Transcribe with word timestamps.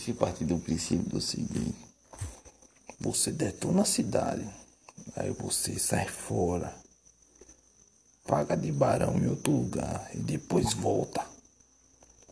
Se 0.00 0.12
partir 0.12 0.44
do 0.44 0.58
princípio 0.58 1.08
do 1.08 1.20
seguinte, 1.20 1.76
você 2.98 3.30
detona 3.30 3.82
a 3.82 3.84
cidade, 3.84 4.48
aí 5.14 5.30
você 5.30 5.78
sai 5.78 6.08
fora, 6.08 6.74
paga 8.26 8.56
de 8.56 8.72
barão 8.72 9.16
em 9.16 9.28
outro 9.28 9.52
lugar 9.52 10.10
e 10.14 10.18
depois 10.18 10.72
volta 10.72 11.24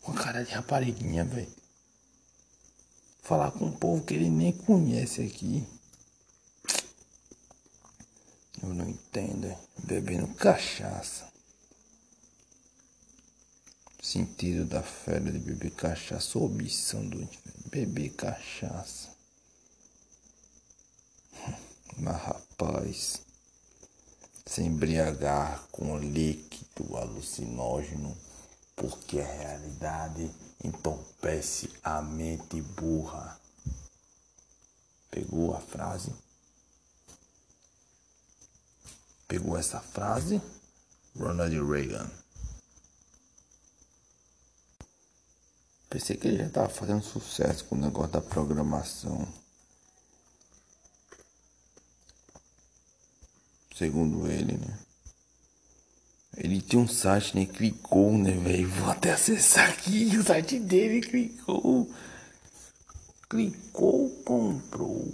com 0.02 0.12
a 0.12 0.14
cara 0.14 0.44
de 0.44 0.52
rapariguinha, 0.52 1.24
velho. 1.24 1.52
Falar 3.22 3.52
com 3.52 3.66
um 3.66 3.72
povo 3.72 4.04
que 4.04 4.14
ele 4.14 4.30
nem 4.30 4.52
conhece 4.52 5.22
aqui. 5.22 5.64
Eu 8.62 8.74
não 8.74 8.88
entendo, 8.88 9.56
bebendo 9.84 10.26
cachaça. 10.34 11.30
Sentido 14.10 14.64
da 14.64 14.82
fera 14.82 15.30
de 15.30 15.38
beber 15.38 15.70
cachaça, 15.70 16.36
obsessão 16.36 17.08
do 17.08 17.28
beber 17.66 18.10
cachaça. 18.10 19.08
Mas 21.96 22.20
rapaz, 22.20 23.22
se 24.44 24.62
embriagar 24.62 25.62
com 25.70 25.96
líquido 25.96 26.96
alucinógeno, 26.96 28.18
porque 28.74 29.20
a 29.20 29.32
realidade 29.32 30.28
entorpece 30.64 31.70
a 31.84 32.02
mente 32.02 32.60
burra. 32.60 33.40
Pegou 35.08 35.54
a 35.54 35.60
frase? 35.60 36.12
Pegou 39.28 39.56
essa 39.56 39.78
frase? 39.78 40.42
Ronald 41.16 41.54
Reagan. 41.64 42.19
Pensei 45.90 46.16
que 46.16 46.28
ele 46.28 46.38
já 46.38 46.46
estava 46.46 46.68
fazendo 46.68 47.02
sucesso 47.02 47.64
com 47.64 47.74
o 47.74 47.80
negócio 47.80 48.12
da 48.12 48.20
programação. 48.20 49.26
Segundo 53.76 54.30
ele, 54.30 54.56
né? 54.56 54.78
Ele 56.36 56.60
tinha 56.60 56.80
um 56.80 56.86
site, 56.86 57.36
né? 57.36 57.44
Clicou, 57.44 58.16
né, 58.16 58.30
velho? 58.30 58.68
Vou 58.70 58.90
até 58.90 59.12
acessar 59.12 59.68
aqui 59.68 60.14
o 60.16 60.22
site 60.22 60.60
dele, 60.60 61.00
clicou. 61.00 61.90
Clicou, 63.28 64.10
comprou. 64.24 65.10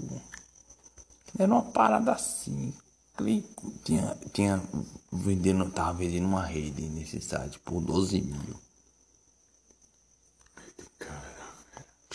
Era 1.39 1.51
uma 1.51 1.63
parada 1.63 2.13
assim. 2.13 2.75
Clicou. 3.17 3.73
Tinha, 3.83 4.15
tinha 4.31 4.63
vendendo, 5.11 5.71
tava 5.71 5.95
vendendo 5.95 6.27
uma 6.27 6.45
rede 6.45 6.83
nesse 6.83 7.19
site 7.23 7.59
por 7.61 7.81
12 7.81 8.21
mil. 8.21 8.66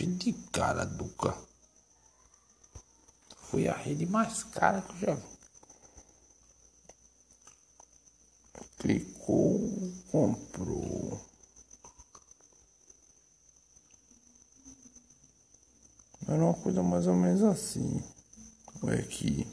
De 0.08 0.34
cara, 0.52 0.86
Duca. 0.86 1.36
Foi 3.50 3.68
a 3.68 3.74
rede 3.74 4.06
mais 4.06 4.44
cara 4.44 4.82
que 4.82 4.92
eu 4.94 5.00
já 5.00 5.14
vi. 5.16 5.32
Clicou, 8.80 9.94
comprou. 10.12 11.22
Era 16.28 16.44
uma 16.44 16.54
coisa 16.54 16.82
mais 16.82 17.08
ou 17.08 17.16
menos 17.16 17.44
assim. 17.44 18.02
Olha 18.82 19.00
aqui. 19.00 19.46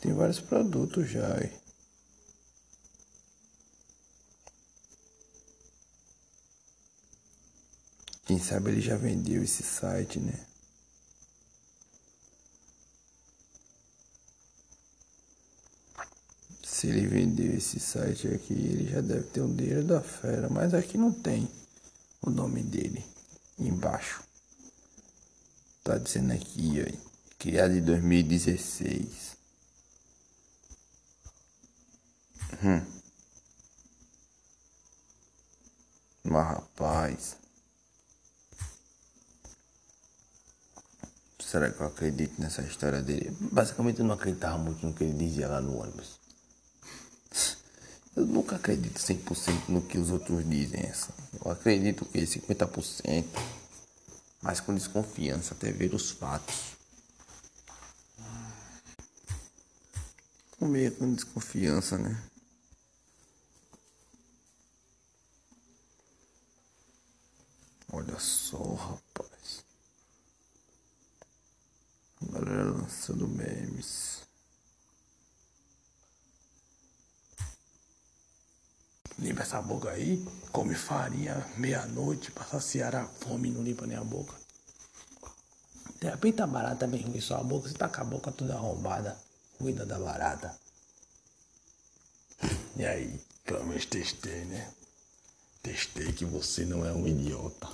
Tem 0.00 0.12
vários 0.12 0.40
produtos 0.40 1.10
já. 1.10 1.34
Aí. 1.36 1.67
Quem 8.28 8.38
sabe 8.38 8.70
ele 8.70 8.82
já 8.82 8.94
vendeu 8.94 9.42
esse 9.42 9.62
site, 9.62 10.20
né? 10.20 10.38
Se 16.62 16.88
ele 16.88 17.06
vendeu 17.06 17.56
esse 17.56 17.80
site 17.80 18.28
aqui, 18.28 18.52
ele 18.52 18.92
já 18.92 19.00
deve 19.00 19.24
ter 19.28 19.40
o 19.40 19.48
dinheiro 19.48 19.82
da 19.82 20.02
fera. 20.02 20.50
Mas 20.50 20.74
aqui 20.74 20.98
não 20.98 21.10
tem 21.10 21.50
o 22.20 22.28
nome 22.28 22.62
dele 22.62 23.02
embaixo. 23.58 24.22
Tá 25.82 25.96
dizendo 25.96 26.34
aqui, 26.34 26.82
ó. 26.82 27.08
Criado 27.38 27.72
em 27.72 27.82
2016. 27.82 29.38
Hum. 32.62 32.82
Mas 36.24 36.46
rapaz. 36.46 37.47
Será 41.58 41.72
que 41.72 41.80
eu 41.80 41.86
acredito 41.88 42.40
nessa 42.40 42.62
história 42.62 43.02
dele? 43.02 43.36
Basicamente 43.40 43.98
eu 43.98 44.06
não 44.06 44.14
acreditava 44.14 44.56
muito 44.56 44.86
no 44.86 44.94
que 44.94 45.02
ele 45.02 45.12
dizia 45.12 45.48
lá 45.48 45.60
no 45.60 45.76
ônibus. 45.80 46.20
Eu 48.14 48.24
nunca 48.24 48.54
acredito 48.54 49.00
100% 49.00 49.68
no 49.68 49.82
que 49.82 49.98
os 49.98 50.08
outros 50.10 50.48
dizem. 50.48 50.88
Assim. 50.88 51.12
Eu 51.44 51.50
acredito 51.50 52.04
que 52.04 52.20
50%, 52.20 53.24
mas 54.40 54.60
com 54.60 54.72
desconfiança 54.72 55.52
até 55.52 55.72
ver 55.72 55.92
os 55.92 56.12
fatos. 56.12 56.76
Com 60.60 60.68
meio 60.68 60.94
com 60.94 61.12
desconfiança, 61.12 61.98
né? 61.98 62.22
Olha 67.92 68.16
só, 68.20 68.62
rapaz. 68.74 69.28
A 72.34 72.40
galera 72.88 72.92
lançando 72.92 73.28
memes. 73.28 74.22
Limpa 79.18 79.42
essa 79.42 79.60
boca 79.60 79.90
aí, 79.90 80.24
come 80.52 80.74
farinha 80.74 81.46
meia-noite 81.56 82.30
pra 82.30 82.44
saciar 82.44 82.94
a 82.94 83.06
fome 83.06 83.48
e 83.48 83.52
não 83.52 83.62
limpa 83.62 83.86
nem 83.86 83.96
a 83.96 84.04
boca. 84.04 84.34
De 86.00 86.08
repente 86.08 86.40
a 86.40 86.46
barata 86.46 86.86
vem 86.86 87.02
ruim 87.02 87.20
sua 87.20 87.42
boca, 87.42 87.68
você 87.68 87.74
tá 87.74 87.88
com 87.88 88.00
a 88.00 88.04
boca 88.04 88.32
toda 88.32 88.54
arrombada. 88.54 89.16
Cuida 89.58 89.84
da 89.84 89.98
barata. 89.98 90.56
E 92.76 92.86
aí, 92.86 93.20
pelo 93.44 93.66
menos 93.66 93.86
testei, 93.86 94.44
né? 94.44 94.72
Testei 95.60 96.12
que 96.12 96.24
você 96.24 96.64
não 96.64 96.86
é 96.86 96.92
um 96.92 97.04
idiota. 97.08 97.68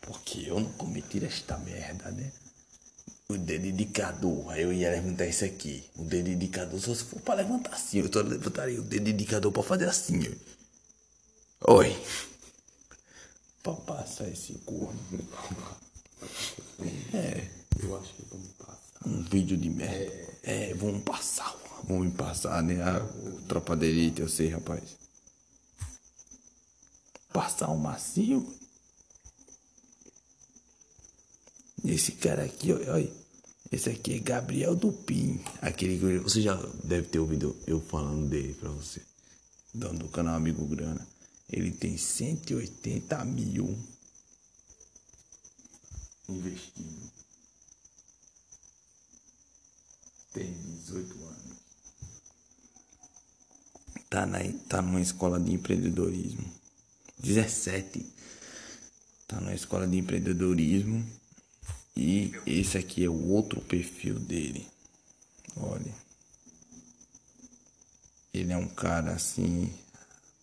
Porque 0.00 0.40
eu 0.48 0.58
não 0.58 0.72
cometi 0.72 1.24
esta 1.24 1.56
merda, 1.58 2.10
né? 2.10 2.32
O 3.30 3.38
dedo 3.38 3.66
indicador, 3.66 4.50
aí 4.50 4.62
eu 4.62 4.72
ia 4.72 4.90
levantar 4.90 5.24
isso 5.24 5.44
aqui. 5.44 5.84
O 5.96 6.02
dedo 6.02 6.30
indicador 6.30 6.80
só 6.80 6.92
se 6.92 7.04
for 7.04 7.20
pra 7.20 7.34
levantar 7.34 7.72
assim. 7.74 8.00
Eu 8.00 8.12
só 8.12 8.22
levantaria 8.22 8.80
o 8.80 8.82
dedo 8.82 9.08
indicador 9.08 9.52
pra 9.52 9.62
fazer 9.62 9.88
assim, 9.88 10.20
ó. 11.62 11.74
Oi. 11.74 11.96
Pra 13.62 13.74
passar 13.74 14.26
esse 14.28 14.54
corno. 14.66 14.98
É. 17.14 17.46
Eu 17.80 17.96
acho 17.98 18.12
que 18.14 18.22
vamos 18.28 18.48
passar. 18.58 19.06
Um 19.06 19.22
vídeo 19.22 19.56
de 19.56 19.70
merda. 19.70 20.12
É, 20.42 20.74
vamos 20.74 21.04
passar. 21.04 21.54
Vamos 21.84 22.12
passar, 22.14 22.60
né? 22.64 22.82
A 22.82 23.00
tropa 23.46 23.76
de 23.76 23.86
elite, 23.86 24.22
eu 24.22 24.28
sei, 24.28 24.48
rapaz. 24.48 24.82
Passar 27.32 27.70
um 27.70 27.76
macio. 27.76 28.52
Esse 31.90 32.12
cara 32.12 32.44
aqui, 32.44 32.72
olha. 32.72 33.12
Esse 33.72 33.90
aqui 33.90 34.14
é 34.14 34.18
Gabriel 34.20 34.76
Dupin. 34.76 35.40
Aquele 35.60 35.98
que 35.98 36.18
você 36.20 36.40
já 36.40 36.54
deve 36.84 37.08
ter 37.08 37.18
ouvido 37.18 37.56
eu 37.66 37.80
falando 37.80 38.28
dele 38.28 38.54
pra 38.54 38.70
você. 38.70 39.02
Dono 39.74 39.98
do 39.98 40.08
canal 40.08 40.36
Amigo 40.36 40.64
Grana. 40.66 41.04
Ele 41.50 41.72
tem 41.72 41.96
180 41.96 43.24
mil 43.24 43.76
investido. 46.28 47.10
Tem 50.32 50.52
18 50.52 51.24
anos. 51.24 51.56
Tá, 54.08 54.26
na, 54.26 54.38
tá 54.68 54.80
numa 54.80 55.00
escola 55.00 55.40
de 55.40 55.52
empreendedorismo. 55.52 56.52
17. 57.18 58.06
Tá 59.26 59.40
numa 59.40 59.54
escola 59.54 59.88
de 59.88 59.98
empreendedorismo. 59.98 61.19
E 61.96 62.32
esse 62.46 62.78
aqui 62.78 63.04
é 63.04 63.08
o 63.08 63.28
outro 63.28 63.60
perfil 63.60 64.18
dele. 64.18 64.66
Olha. 65.56 65.94
Ele 68.32 68.52
é 68.52 68.56
um 68.56 68.68
cara 68.68 69.12
assim, 69.12 69.72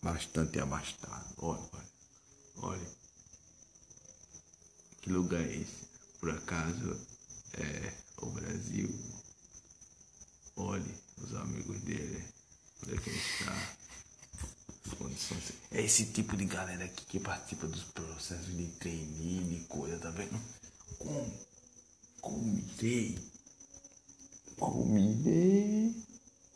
bastante 0.02 0.60
abastado. 0.60 1.34
Olha, 1.38 1.62
olha. 1.72 1.88
Olha. 2.62 2.88
Que 5.00 5.10
lugar 5.10 5.40
é 5.40 5.56
esse? 5.56 5.88
Por 6.20 6.30
acaso 6.30 7.00
é 7.54 7.92
o 8.18 8.26
Brasil. 8.30 8.88
Olhe 10.56 10.94
os 11.16 11.34
amigos 11.34 11.80
dele. 11.80 12.24
Onde 12.82 12.94
é 12.94 13.00
que 13.00 13.10
ele 13.10 13.18
está? 13.18 13.78
É 15.70 15.82
esse 15.82 16.06
tipo 16.06 16.36
de 16.36 16.44
galera 16.44 16.84
aqui 16.84 17.04
que 17.04 17.20
participa 17.20 17.66
dos 17.66 17.84
processos 17.84 18.56
de 18.56 18.66
trainee, 18.78 19.44
de 19.44 19.64
coisa, 19.66 19.98
tá 19.98 20.10
vendo? 20.10 20.40
Como? 20.98 21.32
Como 22.20 22.58
irei? 22.58 23.18
Como? 24.58 26.08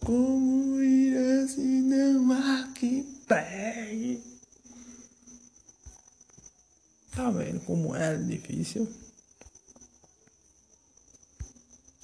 Como 0.04 0.82
irá 0.82 1.46
se 1.46 1.60
não 1.60 2.32
há 2.32 2.72
que 2.72 3.04
pegue? 3.28 4.20
Tá 7.12 7.30
vendo 7.30 7.60
como 7.60 7.94
é 7.94 8.16
difícil? 8.16 8.92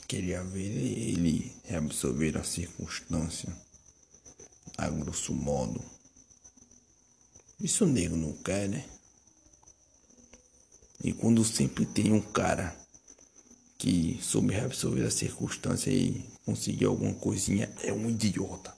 Queria 0.06 0.44
ver 0.44 0.60
ele 0.60 1.52
reabsorver 1.64 2.36
a 2.36 2.44
circunstância, 2.44 3.52
a 4.76 4.88
grosso 4.88 5.34
modo. 5.34 5.82
Isso 7.60 7.84
o 7.84 7.88
nego 7.88 8.16
não 8.16 8.32
quer, 8.34 8.68
né? 8.68 8.88
E 11.02 11.12
quando 11.12 11.44
sempre 11.44 11.86
tem 11.86 12.12
um 12.12 12.20
cara 12.20 12.76
que 13.78 14.18
soube 14.20 14.52
reabsorver 14.52 15.06
a 15.06 15.10
circunstância 15.10 15.90
e 15.90 16.28
conseguiu 16.44 16.90
alguma 16.90 17.14
coisinha, 17.14 17.72
é 17.82 17.92
um 17.92 18.10
idiota. 18.10 18.74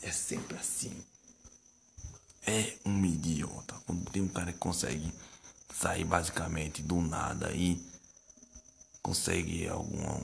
É 0.00 0.12
sempre 0.12 0.56
assim. 0.56 0.92
É 2.46 2.74
um 2.84 3.04
idiota. 3.04 3.74
Quando 3.84 4.08
tem 4.10 4.22
um 4.22 4.28
cara 4.28 4.52
que 4.52 4.58
consegue 4.58 5.12
sair 5.74 6.04
basicamente 6.04 6.80
do 6.80 7.00
nada 7.00 7.50
e 7.52 7.84
consegue 9.02 9.66
alguma 9.66 10.20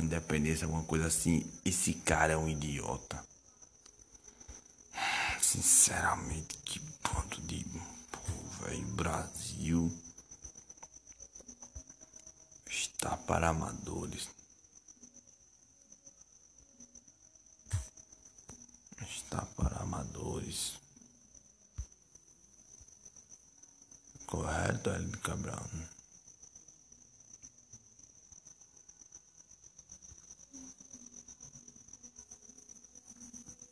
independência, 0.00 0.64
alguma 0.64 0.82
coisa 0.82 1.06
assim, 1.06 1.46
esse 1.64 1.94
cara 1.94 2.32
é 2.32 2.36
um 2.36 2.48
idiota. 2.48 3.24
Sinceramente, 5.40 6.56
que 6.64 6.80
ponto 7.02 7.40
de 7.42 7.64
pô, 8.10 8.64
velho, 8.64 8.86
Brasil 8.88 9.92
está 13.02 13.16
para 13.16 13.48
amadores. 13.48 14.28
Está 19.00 19.40
para 19.56 19.78
amadores. 19.78 20.74
Correto, 24.26 24.90
Hélio 24.90 25.18
Cabral? 25.20 25.66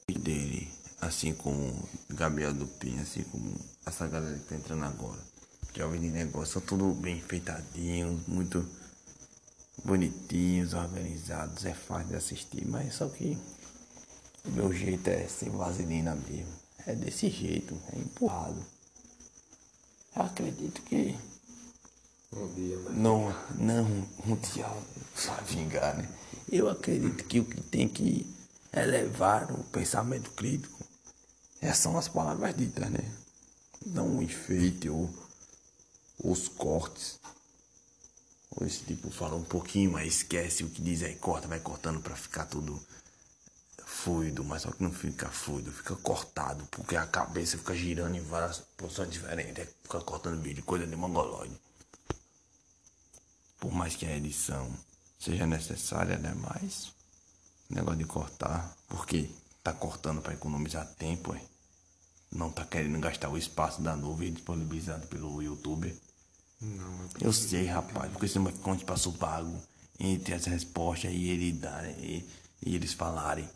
Dele, 0.09 0.73
assim 1.03 1.35
como 1.35 1.89
Gabriel 2.09 2.55
Dupin, 2.55 2.99
assim 2.99 3.25
como 3.25 3.61
essa 3.85 4.09
galera 4.09 4.39
que 4.39 4.47
tá 4.47 4.55
entrando 4.55 4.85
agora. 4.85 5.23
Jovem 5.75 6.01
de 6.01 6.09
negócio, 6.09 6.55
são 6.55 6.63
tudo 6.63 6.95
bem 6.95 7.21
feitadinhos, 7.21 8.27
muito 8.27 8.67
bonitinhos, 9.85 10.75
organizados, 10.75 11.65
é 11.65 11.75
fácil 11.75 12.09
de 12.09 12.17
assistir, 12.17 12.67
mas 12.67 12.95
só 12.95 13.09
que 13.09 13.39
o 14.45 14.51
meu 14.51 14.73
jeito 14.73 15.09
é 15.09 15.27
sem 15.27 15.51
vaselina 15.51 16.15
mesmo. 16.15 16.53
É 16.87 16.95
desse 16.95 17.29
jeito, 17.29 17.79
é 17.93 17.99
empurrado. 17.99 18.65
Eu 20.17 20.23
acredito 20.23 20.81
que. 20.83 21.19
Um 22.33 22.55
dia, 22.55 22.79
mas... 22.85 22.97
Não, 22.97 23.35
não, 23.57 23.85
um 24.27 24.37
dia 24.37 24.67
vai 25.27 25.45
vingar, 25.45 25.97
né? 25.97 26.09
Eu 26.51 26.69
acredito 26.69 27.25
que 27.25 27.41
o 27.41 27.45
que 27.45 27.61
tem 27.63 27.89
que 27.89 28.27
elevar 28.73 29.51
o 29.53 29.63
pensamento 29.65 30.31
crítico 30.31 30.79
essas 31.61 31.79
são 31.79 31.99
as 31.99 32.09
palavras 32.09 32.57
ditas, 32.57 32.89
né? 32.91 33.13
Não 33.85 34.19
o 34.19 34.23
enfeite 34.23 34.89
ou 34.89 35.11
os 36.23 36.49
cortes. 36.49 37.18
Ou 38.61 38.67
esse 38.67 38.85
tipo 38.85 39.11
fala 39.11 39.37
um 39.37 39.45
pouquinho, 39.45 39.93
mas 39.93 40.15
esquece 40.15 40.65
o 40.65 40.71
que 40.71 40.83
diz 40.83 41.03
aí, 41.03 41.15
corta, 41.15 41.47
vai 41.47 41.61
cortando 41.61 42.01
para 42.01 42.17
ficar 42.17 42.47
tudo 42.47 42.81
fluido, 43.85 44.45
mas 44.45 44.63
só 44.63 44.73
que 44.73 44.83
não 44.83 44.93
fica 44.93 45.29
fluido, 45.29 45.71
fica 45.73 45.95
cortado, 45.97 46.65
porque 46.71 46.97
a 46.97 47.07
cabeça 47.07 47.57
fica 47.57 47.75
girando 47.75 48.17
em 48.17 48.21
várias 48.21 48.59
posições 48.77 49.11
diferentes, 49.11 49.69
fica 49.83 50.01
cortando 50.01 50.43
vídeo, 50.43 50.65
coisa 50.65 50.87
de 50.87 50.97
mongoloide. 50.97 51.55
Por 53.61 53.73
mais 53.73 53.95
que 53.95 54.07
a 54.07 54.17
edição 54.17 54.73
seja 55.19 55.47
necessária, 55.47 56.19
né? 56.19 56.35
Mas 56.35 56.93
negócio 57.71 57.99
de 57.99 58.05
cortar, 58.05 58.77
porque 58.89 59.31
tá 59.63 59.73
cortando 59.73 60.21
para 60.21 60.35
economizar 60.35 60.87
tempo, 60.95 61.35
é. 61.35 61.41
Não 62.31 62.51
tá 62.51 62.65
querendo 62.65 63.01
gastar 63.01 63.31
o 63.31 63.39
espaço 63.39 63.81
da 63.81 63.97
nuvem 63.97 64.33
disponibilizado 64.33 65.07
pelo 65.07 65.43
YouTube. 65.43 65.99
Não, 66.61 67.05
é 67.05 67.27
Eu 67.27 67.33
sei, 67.33 67.67
rapaz, 67.67 68.11
porque 68.11 68.27
você 68.27 68.39
conte 68.63 68.85
passo 68.85 69.13
pago 69.13 69.57
entre 69.99 70.35
as 70.35 70.45
respostas 70.47 71.11
e 71.13 71.29
ele 71.29 71.53
dar 71.53 71.89
e, 72.01 72.25
e 72.63 72.75
eles 72.75 72.93
falarem. 72.93 73.49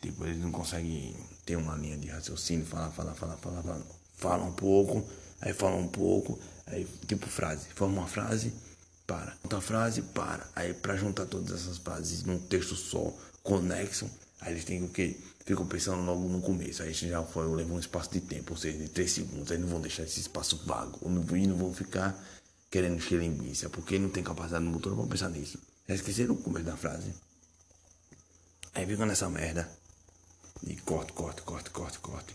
Tipo, 0.00 0.24
eles 0.24 0.38
não 0.38 0.50
conseguem 0.50 1.14
ter 1.44 1.56
uma 1.56 1.76
linha 1.76 1.96
de 1.96 2.08
raciocínio, 2.08 2.66
falar, 2.66 2.90
falar, 2.90 3.14
falar, 3.14 3.36
falar, 3.36 3.62
falar. 3.62 3.82
Fala 4.16 4.44
um 4.44 4.52
pouco, 4.52 5.04
aí 5.40 5.52
fala 5.52 5.76
um 5.76 5.88
pouco, 5.88 6.38
aí 6.66 6.86
tipo 7.06 7.26
frase, 7.26 7.68
forma 7.74 8.00
uma 8.00 8.08
frase, 8.08 8.52
para. 9.06 9.36
Outra 9.42 9.60
frase, 9.60 10.02
para. 10.02 10.48
Aí 10.54 10.72
pra 10.74 10.96
juntar 10.96 11.26
todas 11.26 11.52
essas 11.60 11.78
frases 11.78 12.22
num 12.24 12.38
texto 12.38 12.76
só, 12.76 13.12
conexo, 13.42 14.08
aí 14.42 14.52
eles 14.52 14.64
têm 14.64 14.84
o 14.84 14.88
quê? 14.88 15.16
Ficam 15.44 15.66
pensando 15.66 16.04
logo 16.04 16.28
no 16.28 16.40
começo. 16.40 16.82
Aí 16.82 16.92
já 16.92 17.22
foi, 17.22 17.46
levou 17.46 17.76
um 17.76 17.80
espaço 17.80 18.10
de 18.12 18.20
tempo, 18.20 18.52
ou 18.52 18.56
seja, 18.56 18.78
de 18.78 18.88
3 18.88 19.10
segundos. 19.10 19.50
Aí 19.50 19.58
não 19.58 19.66
vão 19.66 19.80
deixar 19.80 20.02
esse 20.04 20.20
espaço 20.20 20.60
vago. 20.66 20.98
E 21.04 21.46
não 21.46 21.56
vão 21.56 21.72
ficar 21.74 22.16
querendo 22.70 22.96
encher 22.96 23.18
linguiça, 23.18 23.68
porque 23.68 23.98
não 23.98 24.08
tem 24.08 24.22
capacidade 24.22 24.64
no 24.64 24.70
motor 24.70 24.94
pra 24.94 25.06
pensar 25.06 25.30
nisso. 25.30 25.58
Já 25.88 25.94
esqueceram 25.94 26.34
o 26.34 26.38
começo 26.38 26.66
da 26.66 26.76
frase. 26.76 27.12
Aí 28.74 28.86
fica 28.86 29.04
nessa 29.04 29.28
merda. 29.28 29.68
E 30.66 30.76
corte, 30.76 31.12
corte, 31.12 31.42
corte, 31.42 31.70
corte, 31.70 31.98
corte. 31.98 32.34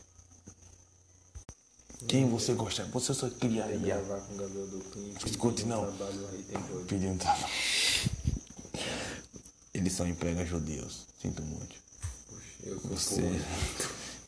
Quem 2.08 2.30
você 2.30 2.54
gosta? 2.54 2.86
Você 2.86 3.14
só 3.14 3.30
criaria. 3.30 3.78
gravar 3.78 4.20
com 4.20 4.34
o 4.34 4.38
Gabriel 4.38 4.68
Dupin. 4.68 5.14
Escute, 5.26 5.66
não. 5.66 5.90
Um 5.90 7.18
trabalho. 7.18 7.46
Eles 9.74 9.94
só 9.94 10.06
empregam 10.06 10.46
judeus. 10.46 11.08
Sinto 11.20 11.42
muito. 11.42 11.87
Você. 12.76 13.22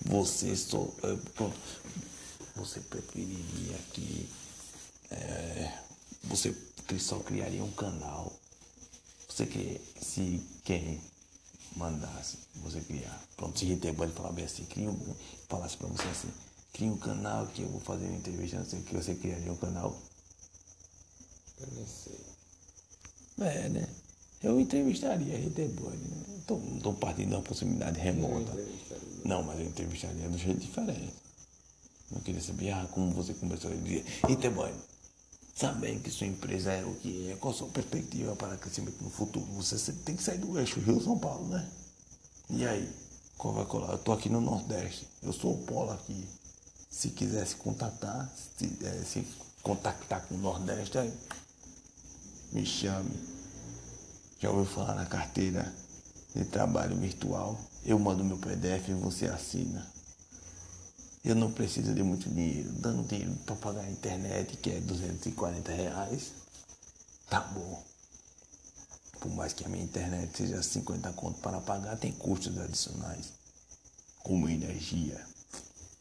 Você 0.06 0.56
só. 0.56 0.88
é, 1.04 1.18
Você 2.56 2.80
preferiria 2.82 3.78
que. 3.94 4.30
é, 5.12 5.80
você 6.24 6.56
só 7.00 7.20
criaria 7.20 7.64
um 7.64 7.72
canal. 7.72 8.32
Você 9.28 9.46
que 9.46 9.80
se 10.02 10.42
quem 10.64 11.02
mandasse 11.76 12.38
você 12.56 12.82
criar. 12.82 13.22
Pronto, 13.38 13.58
se 13.58 13.66
Ritebane 13.66 14.12
falar 14.14 14.32
bem 14.32 14.46
assim, 14.46 14.66
cria 14.66 14.90
um. 14.90 15.16
Falasse 15.48 15.78
pra 15.78 15.88
você 15.88 16.08
assim, 16.08 16.32
cria 16.74 16.92
um 16.92 16.98
canal 16.98 17.48
que 17.48 17.62
eu 17.62 17.70
vou 17.70 17.82
fazer 17.82 18.06
uma 18.06 18.18
entrevista, 18.18 18.58
não 18.58 18.66
sei 18.66 18.80
o 18.80 18.84
que, 18.84 18.96
você 18.96 19.16
criaria 19.16 19.52
um 19.52 19.58
canal. 19.58 19.98
Eu 21.60 21.68
nem 21.74 21.88
sei. 21.88 22.20
É, 23.40 23.70
né? 23.70 23.88
Eu 24.42 24.60
entrevistaria 24.60 25.36
a 25.36 25.40
né? 25.40 26.26
Tô, 26.48 26.56
não 26.56 26.80
tô 26.80 26.94
partindo 26.94 27.30
de 27.30 27.36
uma 27.36 27.42
possibilidade 27.42 28.00
remota. 28.00 28.52
Não, 29.26 29.44
mas 29.44 29.60
eu 29.60 29.66
entrevistaria 29.66 30.28
de 30.28 30.36
um 30.36 30.38
jeito 30.38 30.62
diferente. 30.62 31.14
Eu 32.12 32.22
queria 32.22 32.42
saber 32.42 32.72
ah, 32.72 32.88
como 32.92 33.12
você 33.12 33.34
começou 33.34 33.72
a 33.72 33.76
dizer. 33.76 34.06
Ritebane, 34.28 34.76
sabendo 35.56 36.02
que 36.02 36.10
sua 36.10 36.26
empresa 36.26 36.72
é 36.72 36.84
o 36.84 36.96
que 36.96 37.30
é, 37.30 37.36
qual 37.36 37.54
a 37.54 37.58
sua 37.58 37.68
perspectiva 37.68 38.36
para 38.36 38.58
crescimento 38.58 39.04
no 39.04 39.10
futuro? 39.10 39.46
Você 39.58 39.92
tem 39.92 40.16
que 40.16 40.24
sair 40.24 40.38
do 40.38 40.58
eixo 40.58 40.80
Rio-São 40.80 41.20
Paulo, 41.20 41.48
né? 41.50 41.70
E 42.50 42.66
aí? 42.66 42.90
Qual 43.38 43.54
vai 43.54 43.66
colar? 43.66 43.92
Eu 43.92 43.98
tô 43.98 44.12
aqui 44.12 44.28
no 44.30 44.42
Nordeste. 44.42 45.06
Eu 45.22 45.32
sou 45.32 45.54
o 45.54 45.58
polo 45.66 45.92
aqui. 45.92 46.26
Se 46.90 47.10
quiser 47.10 47.46
se 47.46 47.56
contatar, 47.56 48.30
se, 48.58 48.66
eh, 48.84 49.04
se 49.06 49.26
contactar 49.62 50.26
com 50.28 50.36
o 50.36 50.38
Nordeste, 50.40 50.98
aí 50.98 51.14
me 52.52 52.66
chame. 52.66 53.39
Já 54.40 54.50
ouviu 54.50 54.66
falar 54.66 54.96
na 54.96 55.06
carteira 55.06 55.74
de 56.34 56.46
trabalho 56.46 56.96
virtual? 56.96 57.60
Eu 57.84 58.00
mando 58.00 58.24
meu 58.24 58.38
PDF 58.38 58.88
e 58.88 58.94
você 58.94 59.26
assina. 59.26 59.86
Eu 61.26 61.36
não 61.36 61.52
preciso 61.52 61.94
de 61.94 62.02
muito 62.02 62.30
dinheiro. 62.30 62.72
Dando 62.72 63.06
dinheiro 63.06 63.36
para 63.46 63.58
pagar 63.58 63.82
a 63.82 63.92
internet, 63.92 64.56
que 64.56 64.72
é 64.72 64.80
240 64.80 65.72
reais, 65.74 66.32
tá 67.30 67.42
bom. 67.42 67.84
Por 69.20 69.30
mais 69.32 69.52
que 69.52 69.66
a 69.66 69.68
minha 69.68 69.84
internet 69.84 70.38
seja 70.38 70.64
50 70.64 71.12
conto 71.12 71.42
para 71.42 71.60
pagar, 71.60 71.98
tem 71.98 72.14
custos 72.14 72.58
adicionais, 72.58 73.34
como 74.24 74.48
energia. 74.48 75.22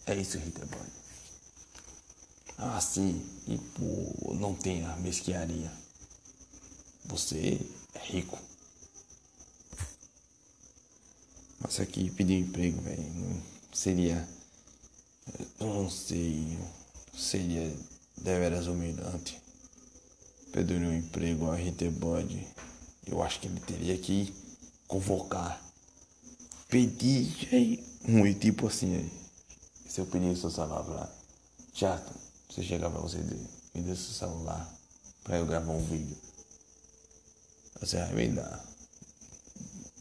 É 0.07 0.15
isso, 0.15 0.39
Ritebane. 0.39 0.93
Ah, 2.57 2.81
sim, 2.81 3.21
e 3.49 3.59
pô, 3.59 4.35
não 4.35 4.55
tem 4.55 4.85
a 4.87 4.95
mesquiaria. 4.97 5.73
Você 7.07 7.61
rico. 8.13 8.39
Mas 11.61 11.81
aqui 11.81 12.11
pedir 12.11 12.43
um 12.43 12.47
emprego, 12.47 12.81
velho, 12.83 13.43
seria 13.73 14.27
não 15.61 15.91
sei. 15.91 16.59
Seria 17.15 17.75
deveras 18.17 18.67
humilhante. 18.67 19.41
Pedir 20.53 20.81
um 20.81 20.97
emprego 20.97 21.51
a 21.51 21.57
RT 21.57 21.91
Band. 21.93 22.29
Eu 23.07 23.23
acho 23.23 23.41
que 23.41 23.49
ele 23.49 23.61
teria 23.61 23.99
que 23.99 24.33
convocar. 24.87 25.61
Pedir 26.69 27.83
muito, 28.07 28.41
tipo 28.41 28.67
assim. 28.67 29.11
Se 29.87 30.01
eu 30.01 30.07
pedir 30.07 30.37
seu 30.37 30.51
celular 30.51 30.85
pra. 30.85 31.09
Chato, 31.73 32.13
você 32.51 32.63
chegar 32.63 32.91
pra 32.91 33.01
você 33.01 33.19
e 33.19 33.23
dizer, 33.23 33.47
me 33.75 33.83
dê 33.83 33.95
seu 33.95 34.13
celular 34.13 34.69
pra 35.23 35.39
eu 35.39 35.47
gravar 35.47 35.73
um 35.73 35.85
vídeo. 35.85 36.17
Você 37.81 37.97
vai 37.97 38.15
me 38.15 38.29
dar. 38.29 38.65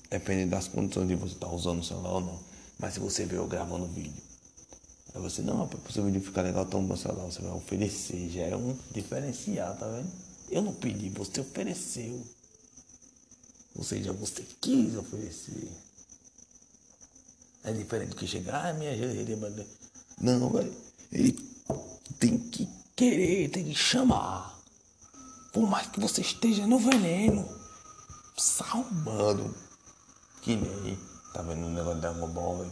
Depende 0.09 0.49
das 0.49 0.67
condições 0.67 1.07
de 1.07 1.15
você 1.15 1.33
estar 1.33 1.47
tá 1.47 1.53
usando 1.53 1.79
o 1.79 1.83
celular 1.83 2.13
ou 2.13 2.21
não. 2.21 2.39
Mas 2.79 2.93
se 2.93 2.99
você 2.99 3.25
vê 3.25 3.37
eu 3.37 3.47
gravando 3.47 3.87
vídeo, 3.87 4.21
aí 5.13 5.21
você, 5.21 5.41
não, 5.41 5.67
para 5.67 5.79
o 5.79 5.91
seu 5.91 6.05
vídeo 6.05 6.21
ficar 6.21 6.43
legal, 6.43 6.65
toma 6.65 6.87
meu 6.87 6.97
celular, 6.97 7.25
você 7.25 7.41
vai 7.41 7.51
oferecer, 7.51 8.29
já 8.29 8.43
é 8.43 8.55
um 8.55 8.77
diferencial, 8.91 9.75
tá 9.75 9.87
vendo? 9.87 10.09
Eu 10.49 10.61
não 10.61 10.73
pedi, 10.73 11.09
você 11.09 11.41
ofereceu. 11.41 12.25
Ou 13.75 13.83
seja, 13.83 14.13
você 14.13 14.45
quis 14.61 14.95
oferecer. 14.95 15.69
É 17.63 17.73
diferente 17.73 18.09
do 18.09 18.15
que 18.15 18.25
chegar, 18.25 18.65
ah, 18.65 18.73
minha 18.73 18.95
geladeira, 18.95 19.67
Não, 20.21 20.49
velho. 20.49 20.73
Ele 21.11 21.33
tem 22.19 22.37
que 22.37 22.67
querer, 22.95 23.49
tem 23.49 23.65
que 23.65 23.75
chamar. 23.75 24.57
Por 25.51 25.69
mais 25.69 25.87
que 25.87 25.99
você 25.99 26.21
esteja 26.21 26.65
no 26.65 26.79
veneno, 26.79 27.56
salvando. 28.37 29.53
Que 30.41 30.55
nem, 30.55 30.97
tá 31.33 31.41
vendo 31.41 31.65
o 31.65 31.69
negócio 31.69 31.99
da 31.99 32.11
Dragon 32.11 32.57
velho? 32.57 32.71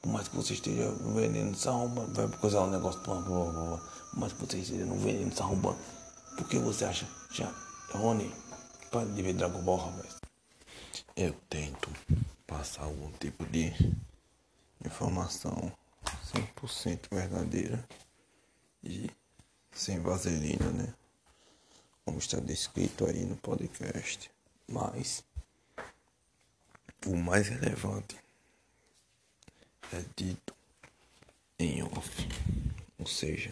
Por 0.00 0.12
mais 0.12 0.28
que 0.28 0.36
você 0.36 0.54
esteja 0.54 0.90
no 0.90 1.14
veneno, 1.14 1.54
salvando, 1.54 2.14
vai 2.14 2.28
coisar 2.38 2.62
um 2.62 2.70
negócio, 2.70 3.00
blá, 3.02 3.20
blá, 3.20 3.52
blá, 3.52 3.78
Por 4.10 4.18
mais 4.18 4.32
que 4.32 4.46
você 4.46 4.58
esteja 4.58 4.86
no 4.86 4.96
veneno, 4.96 5.34
salvando. 5.34 5.78
Por 6.36 6.48
que 6.48 6.58
você 6.58 6.86
acha, 6.86 7.06
já, 7.30 7.52
Rony, 7.90 8.32
para 8.90 9.04
de 9.04 9.22
ver 9.22 9.34
Dragon 9.34 9.60
Ball, 9.60 9.76
rapaz? 9.76 10.16
Eu 11.14 11.34
tento 11.50 11.90
passar 12.46 12.84
algum 12.84 13.10
tipo 13.12 13.44
de 13.46 13.74
informação 14.82 15.70
100% 16.62 17.08
verdadeira 17.10 17.84
e 18.82 19.10
sem 19.72 20.00
vaselina, 20.00 20.70
né? 20.70 20.94
Como 22.04 22.18
está 22.18 22.40
descrito 22.40 23.04
aí 23.06 23.24
no 23.26 23.36
podcast. 23.36 24.30
Mas 24.70 25.24
o 27.04 27.16
mais 27.16 27.48
relevante 27.48 28.16
é 29.92 30.04
dito 30.16 30.54
em 31.58 31.82
off. 31.82 32.28
Ou 32.98 33.06
seja, 33.06 33.50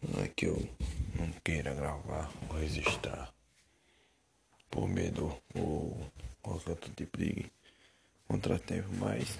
não 0.00 0.22
é 0.22 0.28
que 0.28 0.46
eu 0.46 0.56
não 1.18 1.32
queira 1.44 1.74
gravar 1.74 2.30
ou 2.48 2.58
registrar 2.58 3.32
por 4.70 4.88
medo 4.88 5.36
ou 5.54 6.00
qualquer 6.40 6.70
outro 6.70 6.92
tipo 6.94 7.18
de 7.18 7.50
contratempo, 8.28 8.88
mas 8.94 9.36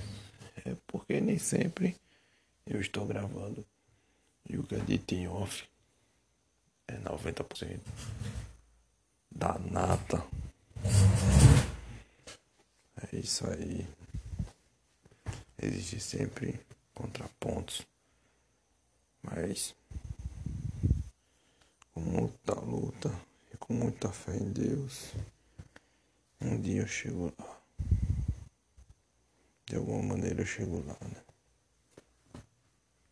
é 0.67 0.75
porque 0.89 1.21
nem 1.21 1.39
sempre 1.39 1.97
eu 2.67 2.81
estou 2.81 3.07
gravando 3.07 3.65
e 4.49 4.59
o 4.59 4.65
que 4.65 4.75
é 4.75 4.81
dito 4.81 5.15
em 5.15 5.29
off 5.29 5.69
é 6.89 6.99
90% 6.99 7.81
da 9.43 9.59
nata. 9.59 10.25
É 13.13 13.17
isso 13.17 13.45
aí. 13.51 13.89
Existe 15.61 15.99
sempre 15.99 16.65
contrapontos. 16.95 17.85
Mas 19.21 19.75
com 21.93 22.01
muita 22.01 22.55
luta 22.55 23.11
e 23.53 23.57
com 23.57 23.75
muita 23.75 24.13
fé 24.13 24.37
em 24.37 24.53
Deus, 24.53 25.13
um 26.41 26.61
dia 26.61 26.83
eu 26.83 26.87
chego 26.87 27.33
lá. 27.37 27.61
De 29.67 29.75
alguma 29.75 30.15
maneira 30.15 30.43
eu 30.43 30.47
chego 30.47 30.85
lá, 30.87 30.97
né? 31.01 31.32